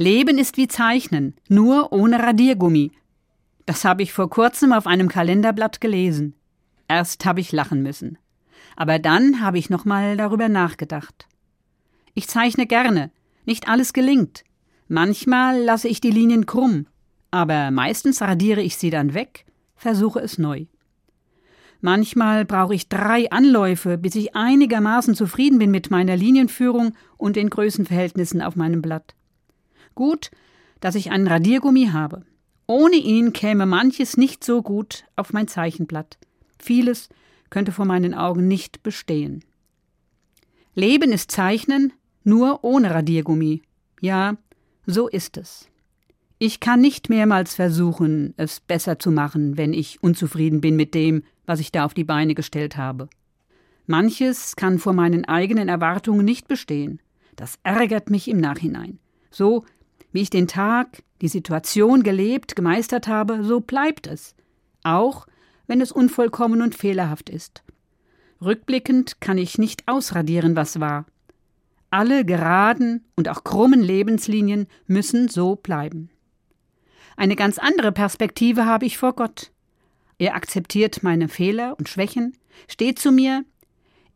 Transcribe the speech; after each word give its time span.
Leben 0.00 0.38
ist 0.38 0.56
wie 0.56 0.68
Zeichnen, 0.68 1.34
nur 1.48 1.92
ohne 1.92 2.20
Radiergummi. 2.20 2.92
Das 3.66 3.84
habe 3.84 4.04
ich 4.04 4.12
vor 4.12 4.30
kurzem 4.30 4.72
auf 4.72 4.86
einem 4.86 5.08
Kalenderblatt 5.08 5.80
gelesen. 5.80 6.34
Erst 6.86 7.26
habe 7.26 7.40
ich 7.40 7.50
lachen 7.50 7.82
müssen. 7.82 8.16
Aber 8.76 9.00
dann 9.00 9.40
habe 9.40 9.58
ich 9.58 9.70
nochmal 9.70 10.16
darüber 10.16 10.48
nachgedacht. 10.48 11.26
Ich 12.14 12.28
zeichne 12.28 12.66
gerne, 12.66 13.10
nicht 13.44 13.68
alles 13.68 13.92
gelingt. 13.92 14.44
Manchmal 14.86 15.60
lasse 15.64 15.88
ich 15.88 16.00
die 16.00 16.12
Linien 16.12 16.46
krumm, 16.46 16.86
aber 17.32 17.72
meistens 17.72 18.22
radiere 18.22 18.62
ich 18.62 18.76
sie 18.76 18.90
dann 18.90 19.14
weg, 19.14 19.46
versuche 19.74 20.20
es 20.20 20.38
neu. 20.38 20.66
Manchmal 21.80 22.44
brauche 22.44 22.74
ich 22.74 22.88
drei 22.88 23.32
Anläufe, 23.32 23.98
bis 23.98 24.14
ich 24.14 24.36
einigermaßen 24.36 25.16
zufrieden 25.16 25.58
bin 25.58 25.72
mit 25.72 25.90
meiner 25.90 26.16
Linienführung 26.16 26.94
und 27.16 27.34
den 27.34 27.50
Größenverhältnissen 27.50 28.42
auf 28.42 28.54
meinem 28.54 28.80
Blatt. 28.80 29.16
Gut, 29.98 30.30
dass 30.78 30.94
ich 30.94 31.10
einen 31.10 31.26
Radiergummi 31.26 31.86
habe. 31.86 32.24
Ohne 32.68 32.94
ihn 32.94 33.32
käme 33.32 33.66
manches 33.66 34.16
nicht 34.16 34.44
so 34.44 34.62
gut 34.62 35.02
auf 35.16 35.32
mein 35.32 35.48
Zeichenblatt. 35.48 36.18
Vieles 36.56 37.08
könnte 37.50 37.72
vor 37.72 37.84
meinen 37.84 38.14
Augen 38.14 38.46
nicht 38.46 38.84
bestehen. 38.84 39.42
Leben 40.76 41.10
ist 41.10 41.32
Zeichnen, 41.32 41.92
nur 42.22 42.62
ohne 42.62 42.94
Radiergummi. 42.94 43.62
Ja, 44.00 44.36
so 44.86 45.08
ist 45.08 45.36
es. 45.36 45.68
Ich 46.38 46.60
kann 46.60 46.80
nicht 46.80 47.08
mehrmals 47.08 47.56
versuchen, 47.56 48.34
es 48.36 48.60
besser 48.60 49.00
zu 49.00 49.10
machen, 49.10 49.56
wenn 49.56 49.72
ich 49.72 50.00
unzufrieden 50.00 50.60
bin 50.60 50.76
mit 50.76 50.94
dem, 50.94 51.24
was 51.44 51.58
ich 51.58 51.72
da 51.72 51.84
auf 51.84 51.92
die 51.92 52.04
Beine 52.04 52.36
gestellt 52.36 52.76
habe. 52.76 53.08
Manches 53.88 54.54
kann 54.54 54.78
vor 54.78 54.92
meinen 54.92 55.24
eigenen 55.24 55.68
Erwartungen 55.68 56.24
nicht 56.24 56.46
bestehen. 56.46 57.00
Das 57.34 57.58
ärgert 57.64 58.10
mich 58.10 58.28
im 58.28 58.38
Nachhinein. 58.38 59.00
So 59.32 59.64
wie 60.12 60.22
ich 60.22 60.30
den 60.30 60.48
Tag, 60.48 61.02
die 61.20 61.28
Situation 61.28 62.02
gelebt, 62.02 62.56
gemeistert 62.56 63.08
habe, 63.08 63.44
so 63.44 63.60
bleibt 63.60 64.06
es, 64.06 64.34
auch 64.82 65.26
wenn 65.66 65.80
es 65.80 65.92
unvollkommen 65.92 66.62
und 66.62 66.74
fehlerhaft 66.74 67.28
ist. 67.28 67.62
Rückblickend 68.40 69.20
kann 69.20 69.38
ich 69.38 69.58
nicht 69.58 69.86
ausradieren, 69.88 70.56
was 70.56 70.80
war. 70.80 71.06
Alle 71.90 72.24
geraden 72.24 73.04
und 73.16 73.28
auch 73.28 73.44
krummen 73.44 73.80
Lebenslinien 73.80 74.66
müssen 74.86 75.28
so 75.28 75.56
bleiben. 75.56 76.10
Eine 77.16 77.34
ganz 77.34 77.58
andere 77.58 77.92
Perspektive 77.92 78.66
habe 78.66 78.86
ich 78.86 78.98
vor 78.98 79.14
Gott. 79.14 79.50
Er 80.18 80.34
akzeptiert 80.34 81.02
meine 81.02 81.28
Fehler 81.28 81.76
und 81.78 81.88
Schwächen, 81.88 82.36
steht 82.68 82.98
zu 82.98 83.10
mir, 83.10 83.44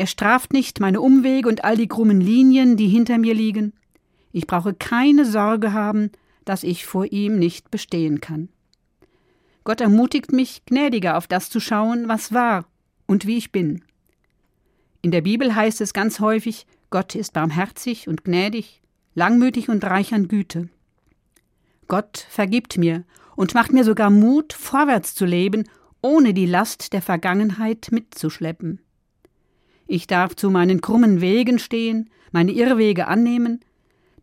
er 0.00 0.06
straft 0.06 0.54
nicht 0.54 0.80
meine 0.80 1.02
Umwege 1.02 1.46
und 1.46 1.62
all 1.62 1.76
die 1.76 1.86
krummen 1.86 2.22
Linien, 2.22 2.78
die 2.78 2.88
hinter 2.88 3.18
mir 3.18 3.34
liegen. 3.34 3.74
Ich 4.32 4.46
brauche 4.46 4.74
keine 4.74 5.24
Sorge 5.24 5.72
haben, 5.72 6.10
dass 6.44 6.62
ich 6.62 6.86
vor 6.86 7.06
ihm 7.10 7.38
nicht 7.38 7.70
bestehen 7.70 8.20
kann. 8.20 8.48
Gott 9.64 9.80
ermutigt 9.80 10.32
mich, 10.32 10.64
gnädiger 10.66 11.16
auf 11.16 11.26
das 11.26 11.50
zu 11.50 11.60
schauen, 11.60 12.08
was 12.08 12.32
war 12.32 12.64
und 13.06 13.26
wie 13.26 13.36
ich 13.36 13.52
bin. 13.52 13.84
In 15.02 15.10
der 15.10 15.20
Bibel 15.20 15.54
heißt 15.54 15.80
es 15.80 15.92
ganz 15.92 16.20
häufig, 16.20 16.66
Gott 16.90 17.14
ist 17.14 17.32
barmherzig 17.32 18.08
und 18.08 18.24
gnädig, 18.24 18.82
langmütig 19.14 19.68
und 19.68 19.84
reich 19.84 20.12
an 20.14 20.28
Güte. 20.28 20.68
Gott 21.88 22.26
vergibt 22.28 22.78
mir 22.78 23.04
und 23.36 23.54
macht 23.54 23.72
mir 23.72 23.84
sogar 23.84 24.10
Mut, 24.10 24.52
vorwärts 24.52 25.14
zu 25.14 25.24
leben, 25.24 25.64
ohne 26.02 26.34
die 26.34 26.46
Last 26.46 26.92
der 26.92 27.02
Vergangenheit 27.02 27.88
mitzuschleppen. 27.90 28.80
Ich 29.86 30.06
darf 30.06 30.36
zu 30.36 30.50
meinen 30.50 30.80
krummen 30.80 31.20
Wegen 31.20 31.58
stehen, 31.58 32.10
meine 32.32 32.52
Irrwege 32.52 33.08
annehmen 33.08 33.60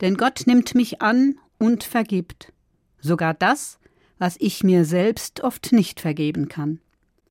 denn 0.02 0.16
Gott 0.16 0.44
nimmt 0.46 0.76
mich 0.76 1.02
an 1.02 1.40
und 1.58 1.84
vergibt, 1.84 2.54
sogar 3.00 3.34
das, 3.34 3.80
was 4.18 4.36
ich 4.40 4.64
mir 4.64 4.86
selbst 4.86 5.42
oft 5.42 5.72
nicht 5.72 6.00
vergeben 6.00 6.48
kann. 6.48 6.80